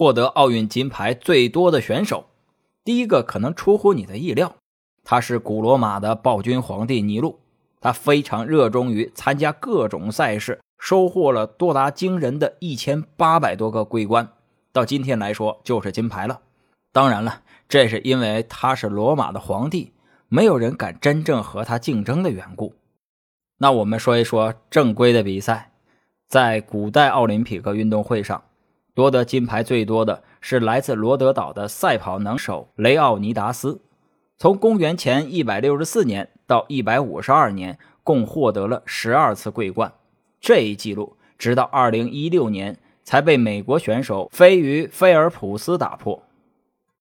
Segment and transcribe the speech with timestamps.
[0.00, 2.24] 获得奥运金牌最多的选手。
[2.82, 4.56] 第一个可能出乎你的意料，
[5.04, 7.38] 他是古罗马的暴君皇帝尼禄。
[7.82, 14.26] 他非常热衷于参加各种赛事，收获了多达惊人的一千八百多个桂冠。
[14.72, 16.40] 到今天来说，就是金牌了。
[16.92, 19.92] 当然了，这是因为他是罗马的皇帝，
[20.28, 22.72] 没有人敢真正和他竞争的缘故。
[23.58, 25.72] 那我们说一说正规的比赛，
[26.26, 28.42] 在古代奥林匹克运动会上，
[28.94, 33.80] 夺得金牌最多的是来自罗德岛的赛跑能手雷奥尼达斯。
[34.36, 39.92] 从公元前一百六十四年到一百五十二年，共获得了十二次桂冠。
[40.40, 46.22] 这一记录直到二零一六年才被美国选手飞鱼菲尔普斯打破。